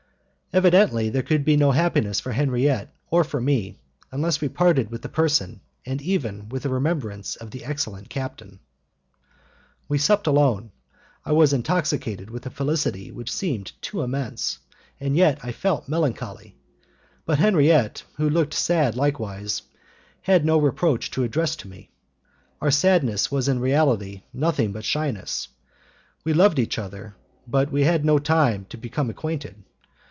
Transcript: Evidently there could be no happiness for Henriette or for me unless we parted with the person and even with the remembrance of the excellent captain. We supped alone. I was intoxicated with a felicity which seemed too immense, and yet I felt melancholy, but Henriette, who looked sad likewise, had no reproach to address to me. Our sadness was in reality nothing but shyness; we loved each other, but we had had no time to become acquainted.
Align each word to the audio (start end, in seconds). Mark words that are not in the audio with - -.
Evidently 0.53 1.09
there 1.09 1.23
could 1.23 1.45
be 1.45 1.55
no 1.55 1.71
happiness 1.71 2.19
for 2.19 2.33
Henriette 2.33 2.93
or 3.09 3.23
for 3.23 3.39
me 3.39 3.79
unless 4.11 4.41
we 4.41 4.49
parted 4.49 4.91
with 4.91 5.01
the 5.01 5.07
person 5.07 5.61
and 5.85 6.01
even 6.01 6.49
with 6.49 6.63
the 6.63 6.69
remembrance 6.69 7.37
of 7.37 7.51
the 7.51 7.63
excellent 7.63 8.09
captain. 8.09 8.59
We 9.87 9.97
supped 9.97 10.27
alone. 10.27 10.73
I 11.23 11.31
was 11.31 11.53
intoxicated 11.53 12.29
with 12.29 12.45
a 12.45 12.49
felicity 12.49 13.11
which 13.13 13.31
seemed 13.31 13.71
too 13.81 14.01
immense, 14.01 14.59
and 14.99 15.15
yet 15.15 15.39
I 15.41 15.53
felt 15.53 15.87
melancholy, 15.87 16.57
but 17.25 17.39
Henriette, 17.39 18.03
who 18.17 18.29
looked 18.29 18.53
sad 18.53 18.97
likewise, 18.97 19.61
had 20.23 20.43
no 20.43 20.57
reproach 20.57 21.09
to 21.11 21.23
address 21.23 21.55
to 21.55 21.69
me. 21.69 21.91
Our 22.59 22.71
sadness 22.71 23.31
was 23.31 23.47
in 23.47 23.61
reality 23.61 24.23
nothing 24.33 24.73
but 24.73 24.83
shyness; 24.83 25.47
we 26.25 26.33
loved 26.33 26.59
each 26.59 26.77
other, 26.77 27.15
but 27.47 27.71
we 27.71 27.85
had 27.85 27.91
had 27.93 28.03
no 28.05 28.19
time 28.19 28.65
to 28.65 28.75
become 28.75 29.09
acquainted. 29.09 29.55